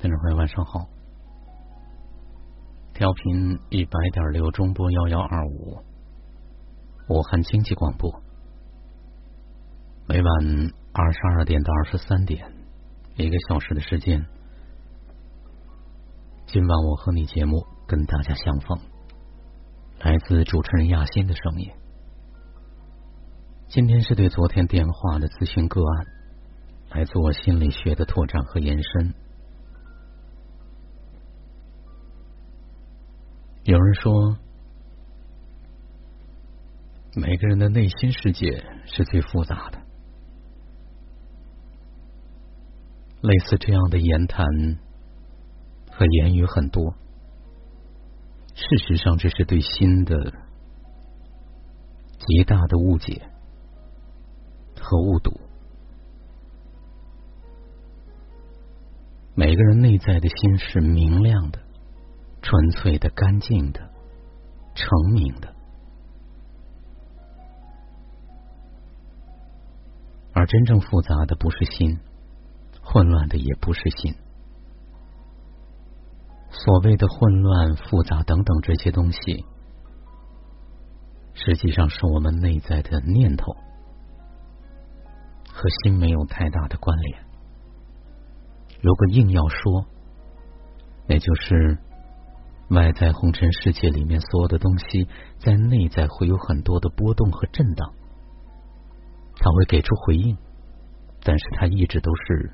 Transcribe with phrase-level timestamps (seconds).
[0.00, 0.86] 听众朋友，晚上好。
[2.94, 5.82] 调频一百点六中波幺幺二五，
[7.08, 8.22] 武汉经济广播。
[10.06, 10.32] 每晚
[10.92, 12.48] 二十二点到二十三点，
[13.16, 14.24] 一个小时的时间。
[16.46, 18.78] 今晚我和你节目跟大家相逢，
[19.98, 21.72] 来自主持人亚欣的声音。
[23.66, 26.06] 今天是对昨天电话的咨询个案
[26.90, 29.12] 来做心理学的拓展和延伸。
[33.68, 34.38] 有人说，
[37.14, 39.78] 每个人的内心世界是最复杂的。
[43.20, 44.46] 类似这样的言谈
[45.90, 46.94] 和言语很多，
[48.54, 50.32] 事实上这是对心的
[52.20, 53.28] 极大的误解
[54.80, 55.38] 和误读。
[59.34, 61.67] 每个人内在的心是明亮的。
[62.48, 63.90] 纯粹的、干净的、
[64.74, 65.54] 澄明的，
[70.32, 72.00] 而真正复杂的不是心，
[72.82, 74.14] 混乱的也不是心。
[76.48, 79.44] 所谓的混乱、复杂等等这些东西，
[81.34, 83.52] 实际上是我们内在的念头，
[85.52, 87.26] 和心没有太大的关联。
[88.80, 89.84] 如果硬要说，
[91.06, 91.78] 那就是。
[92.70, 95.08] 外在红尘世界里面所有的东西，
[95.38, 97.94] 在内在会有很多的波动和震荡，
[99.36, 100.36] 他会给出回应，
[101.22, 102.52] 但是他一直都是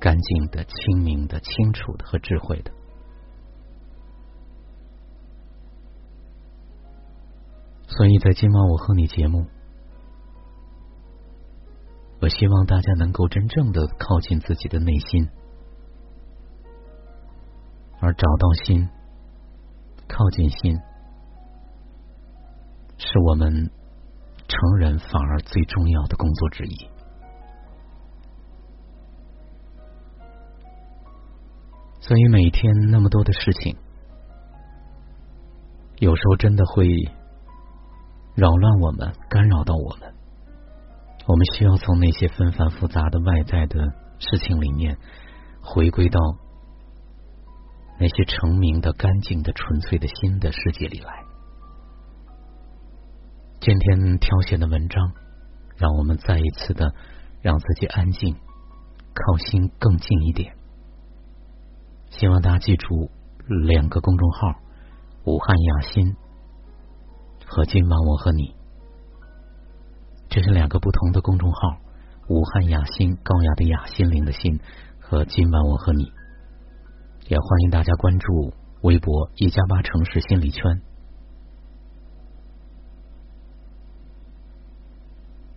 [0.00, 2.72] 干净的、清明的、清楚的和智慧的。
[7.86, 9.44] 所以在今晚我和你节目，
[12.22, 15.28] 我希望大家能够真正的靠近自己的内心，
[18.00, 18.88] 而找到心。
[20.12, 20.76] 靠近心，
[22.98, 23.70] 是我们
[24.48, 26.88] 成人反而最重要的工作之一。
[32.00, 33.76] 所以每天那么多的事情，
[35.98, 36.88] 有时候真的会
[38.34, 40.12] 扰乱我们，干扰到我们。
[41.26, 43.78] 我们需要从那些纷繁复杂的外在的
[44.18, 44.98] 事情里面，
[45.62, 46.18] 回归到。
[48.00, 51.22] 那些澄明的、干净的、纯粹的心的世界里来。
[53.60, 55.12] 今天挑选的文章，
[55.76, 56.94] 让我们再一次的
[57.42, 58.36] 让自己安静，
[59.12, 60.56] 靠心更近一点。
[62.08, 63.10] 希望大家记住
[63.68, 64.54] 两个公众号：
[65.26, 66.16] 武汉雅心
[67.46, 68.56] 和今晚我和你。
[70.30, 71.76] 这是两个不同的公众号：
[72.30, 74.58] 武汉雅心，高雅的雅，心灵的心，
[75.00, 76.10] 和今晚我和你。
[77.30, 80.82] 也欢迎大家关注微博“一加八城市心理圈”，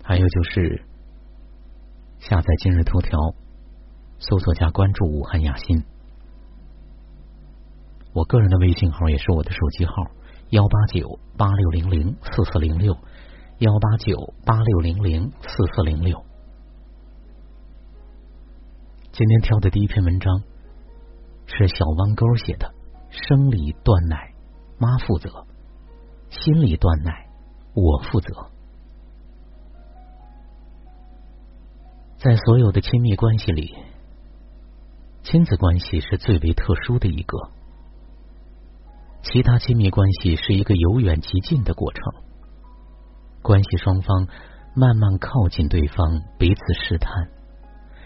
[0.06, 0.86] 还有就是
[2.20, 3.18] 下载今日头条，
[4.20, 5.84] 搜索加关注武汉雅欣。
[8.14, 9.94] 我个人的微信号也是我的手机号：
[10.50, 12.96] 幺八九八六零零四四零六，
[13.58, 16.24] 幺八九八六零零四四零六。
[19.12, 20.44] 今天挑的第一篇文章。
[21.46, 22.74] 是小弯钩写的，
[23.10, 24.34] 生理断奶，
[24.78, 25.46] 妈负责；
[26.30, 27.28] 心理断奶，
[27.74, 28.50] 我负责。
[32.18, 33.76] 在所有的亲密关系里，
[35.24, 37.38] 亲子关系是最为特殊的一个。
[39.22, 42.02] 其他亲密关系是一个由远及近的过程，
[43.42, 44.28] 关系双方
[44.74, 47.30] 慢慢靠近对方，彼此试探。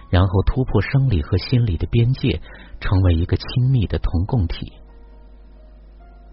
[0.09, 2.41] 然后突破生理和心理的边界，
[2.79, 4.73] 成为一个亲密的同共体。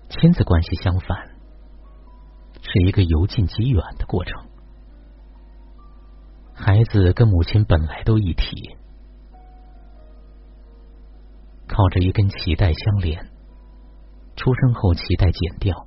[0.09, 1.31] 亲子关系相反，
[2.63, 4.47] 是一个由近及远的过程。
[6.55, 8.77] 孩子跟母亲本来都一体，
[11.67, 13.29] 靠着一根脐带相连，
[14.37, 15.87] 出生后脐带剪掉，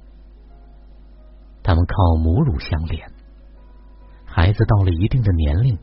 [1.63, 3.10] 他们靠母乳相连。
[4.25, 5.80] 孩子到了一定的年龄。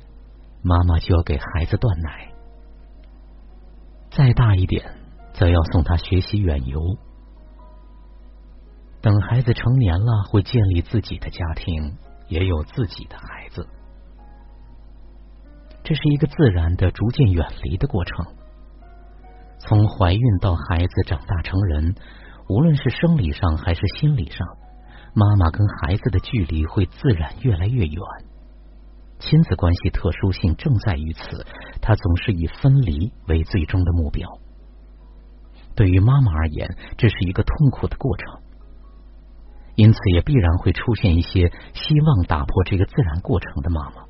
[0.67, 2.33] 妈妈就要给孩子断奶，
[4.11, 4.83] 再大一点，
[5.35, 6.81] 则要送他学习远游。
[9.03, 13.69] 等孩子成年了，会建立自己的家庭，也有自己的孩子。
[15.83, 18.27] 这是一个自然的、逐渐远离的过程。
[19.59, 21.95] 从怀孕到孩子长大成人，
[22.49, 24.47] 无论是生理上还是心理上，
[25.13, 28.01] 妈妈跟孩子的距离会自然越来越远。
[29.19, 31.47] 亲子关系特殊性正在于此，
[31.81, 34.29] 它总是以分离为最终的目标。
[35.75, 38.43] 对于妈妈而言，这是一个痛苦的过程，
[39.75, 44.05] 因此也必然会出现一些希望打破这个自然过程的妈妈。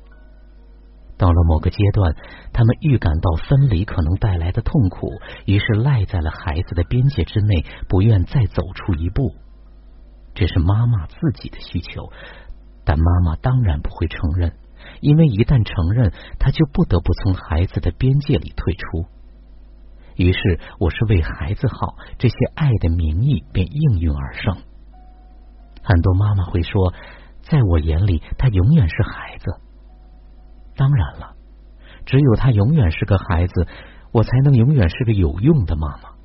[1.17, 2.13] 到了某个阶段，
[2.51, 5.13] 他们预感到分离可能带来的痛苦，
[5.45, 9.33] 于是赖在了孩子的边界之内，不愿再走出一步。
[10.33, 12.11] 这是妈妈自己的需求，
[12.83, 14.53] 但妈妈当然不会承认，
[15.01, 19.05] 因为一旦承认，他就不得不从孩子的边界里退出。
[20.15, 24.57] 于是，我是为孩子好，这些爱的名义便应运而生。
[25.83, 26.93] 很多妈妈会说，
[27.41, 29.45] 在我眼里，他永远是孩子。
[30.75, 31.35] 当然了，
[32.05, 33.67] 只有他永远是个孩子，
[34.11, 36.15] 我才能永远是个有用的妈妈。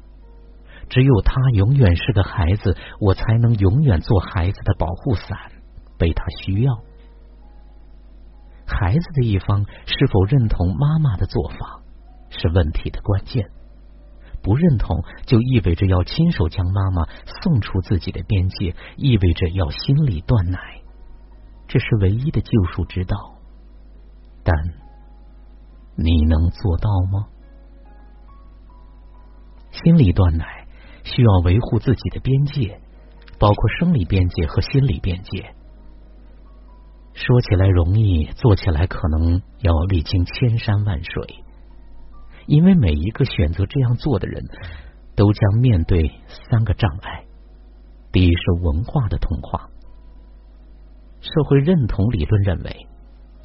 [0.88, 5.52] 只有他永远是个孩子，我才能永远做孩子的保护伞，
[5.98, 6.80] 被他需要。
[8.70, 11.82] 孩子的一方是否认同妈妈的做法，
[12.30, 13.50] 是问题的关键。
[14.42, 17.06] 不认同，就意味着要亲手将妈妈
[17.42, 20.58] 送出自己的边界，意味着要心里断奶。
[21.68, 23.16] 这是唯一的救赎之道。
[24.42, 24.56] 但
[25.96, 27.26] 你能做到吗？
[29.70, 30.66] 心理断奶
[31.04, 32.80] 需要维护自己的边界，
[33.38, 35.54] 包括生理边界和心理边界。
[37.12, 41.44] 说起来容易，做起来可能要历经千山万水。
[42.46, 44.44] 因为每一个选择这样做的人，
[45.14, 46.10] 都将面对
[46.50, 47.24] 三个障碍：
[48.10, 49.68] 第一是文化的同化，
[51.20, 52.86] 社会认同理论认为。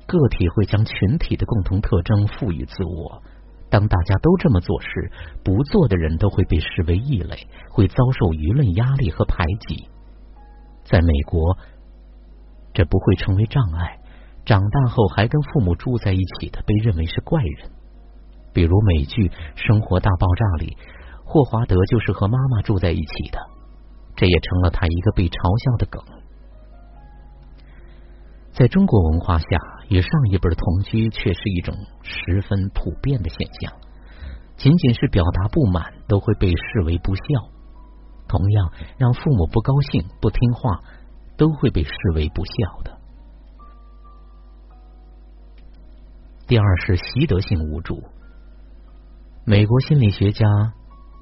[0.07, 3.23] 个体会将群体的共同特征赋予自我。
[3.71, 5.11] 当大家都这么做时，
[5.43, 9.89] 不做的人都会被视为异类，会遭受舆论压力和排挤。
[10.83, 11.57] 在美国，
[12.75, 13.97] 这不会成为障碍。
[14.45, 17.71] 长大后还跟父母住在一起的，被认为是怪人。
[18.53, 20.77] 比如美剧《生活大爆炸》里，
[21.25, 23.39] 霍华德就是和妈妈住在一起的，
[24.15, 26.03] 这也成了他一个被嘲笑的梗。
[28.51, 29.47] 在中国文化下。
[29.87, 33.71] 与上一辈同居却是一种十分普遍的现象，
[34.57, 37.21] 仅仅是表达不满都会被视为不孝。
[38.27, 40.81] 同样，让父母不高兴、不听话，
[41.37, 42.97] 都会被视为不孝的。
[46.47, 48.03] 第二是习得性无助。
[49.45, 50.45] 美国心理学家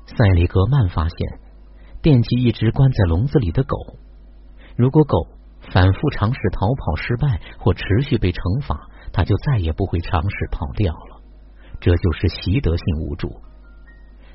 [0.06, 1.39] 塞里格曼发现，
[2.01, 3.77] 惦记一只关在笼子里的狗，
[4.75, 5.27] 如果狗。
[5.71, 11.21] 反复尝试逃跑失败或持续被惩罚，它就再也不会尝试跑掉了。
[11.80, 13.42] 这就是习得性无助。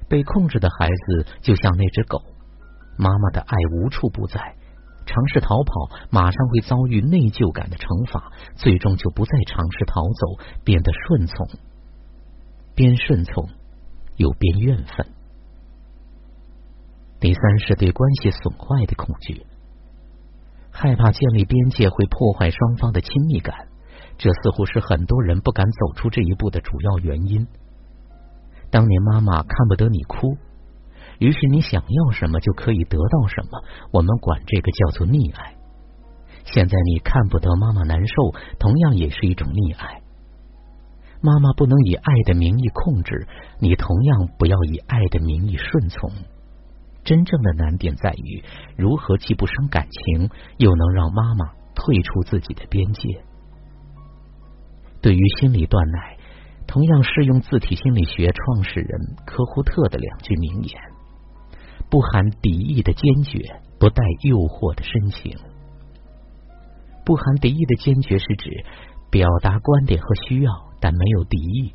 [0.09, 2.23] 被控制的孩子就像那只狗，
[2.97, 4.57] 妈妈的爱无处不在。
[5.09, 11.49] 尝试逃跑，马上会遭遇内疚感的惩罚，最终就不再尝试逃走，变得顺从，
[12.75, 13.49] 边顺从
[14.17, 15.07] 又边怨愤。
[17.21, 19.47] 第三是对关系损坏的恐惧。
[20.71, 23.67] 害怕建立边界会破坏双方的亲密感，
[24.19, 27.49] 这似乎是很多人不敢走出这一步的主要原因。
[28.71, 30.37] 当年妈妈看不得你哭，
[31.19, 33.62] 于是你想要什么就可以得到什么，
[33.93, 35.55] 我们管这个叫做溺爱。
[36.44, 38.15] 现在你看不得妈妈难受，
[38.59, 40.00] 同样也是一种溺爱。
[41.20, 43.26] 妈妈不能以爱的名义控制
[43.59, 46.11] 你，同样不要以爱的名义顺从。
[47.04, 48.45] 真正的难点在于
[48.76, 53.25] 如何既不伤感情，又能让妈妈退出自己的边界。
[55.00, 56.19] 对于心理断奶，
[56.66, 60.81] 同样适用自体心理学创始人科胡特的两句名言：
[61.90, 65.37] 不含敌意的坚决，不带诱惑的深情。
[67.04, 68.64] 不含敌意的坚决是指
[69.11, 71.73] 表达观点和需要，但没有敌意，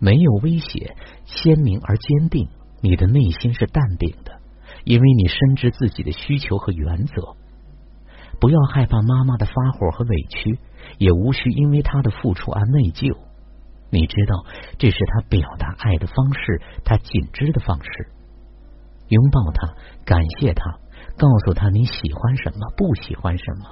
[0.00, 2.48] 没有威胁，鲜明而坚定。
[2.82, 4.40] 你的内心是淡定的。
[4.84, 7.34] 因为你深知自己的需求和原则，
[8.38, 10.60] 不要害怕妈妈的发火和委屈，
[10.98, 13.16] 也无需因为她的付出而内疚。
[13.90, 14.44] 你知道
[14.78, 18.12] 这是她表达爱的方式，她紧知的方式。
[19.08, 20.78] 拥抱他，感谢他，
[21.16, 23.64] 告诉他你喜欢什么，不喜欢什么，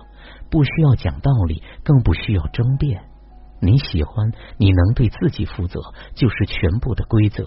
[0.50, 3.04] 不需要讲道理，更不需要争辩。
[3.60, 5.80] 你喜欢，你能对自己负责，
[6.14, 7.46] 就是全部的规则。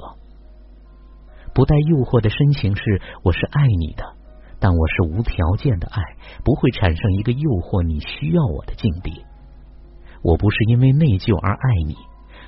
[1.53, 4.03] 不带诱惑的深情是，我是爱你的，
[4.60, 6.01] 但我是无条件的爱，
[6.44, 9.24] 不会产生一个诱惑你需要我的境地。
[10.24, 11.96] 我不是因为内疚而爱你，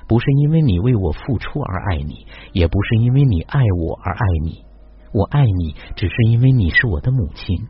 [0.06, 4.64] 不是因为你为我付出而爱你，也不是因为你爱我而爱你。
[5.12, 7.68] 我爱你，只是因为你是我的母亲。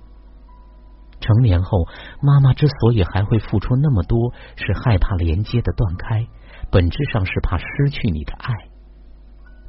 [1.20, 1.86] 成年后，
[2.22, 6.26] 妈妈之所以还会付出那么多，是害怕连接的断开，
[6.70, 8.54] 本质上是怕失去你的爱。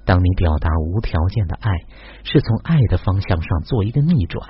[0.05, 1.71] 当你表达无条件的爱，
[2.23, 4.49] 是从爱的方向上做一个逆转，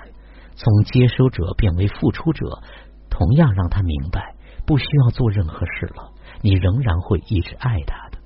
[0.55, 2.61] 从接收者变为付出者，
[3.09, 4.35] 同样让他明白，
[4.65, 8.19] 不需要做任何事了，你仍然会一直爱他的。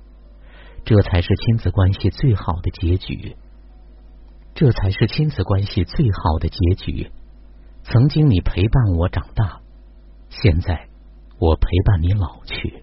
[0.84, 3.36] 这才是亲子关系最好的结局。
[4.58, 7.10] 这才是亲子关系最好的结局。
[7.82, 9.60] 曾经你陪伴我长大，
[10.30, 10.88] 现在
[11.38, 12.82] 我陪伴你老去。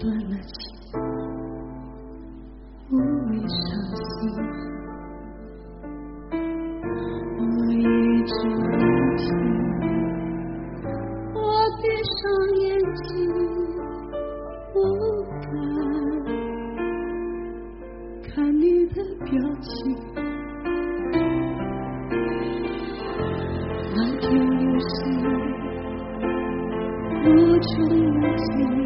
[0.00, 0.73] 断了情，
[27.78, 28.83] 无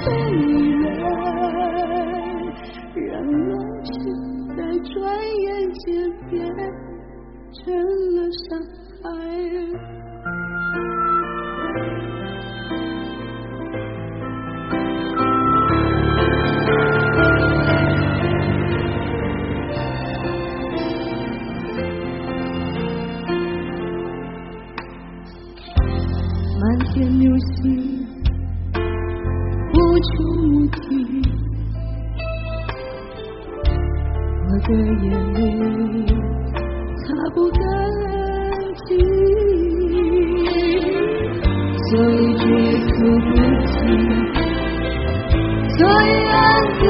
[0.00, 0.40] 是你
[0.84, 0.90] 来
[2.94, 3.50] 让浓
[3.82, 3.92] 情
[4.56, 4.56] 在
[4.92, 4.96] 转
[5.40, 5.86] 眼间
[6.30, 6.36] 变
[7.52, 7.58] 成
[8.14, 8.46] 了伤
[9.02, 9.06] 害
[29.98, 30.14] 无穷
[30.54, 30.80] 无尽，
[34.46, 34.68] 我的
[35.02, 35.36] 眼泪
[37.02, 37.02] 擦
[37.34, 37.58] 不干
[38.86, 38.88] 净，
[41.88, 42.44] 所以绝
[42.86, 42.94] 口
[43.26, 43.28] 不
[43.66, 43.74] 提，
[45.76, 46.38] 所以暗
[46.78, 46.80] 自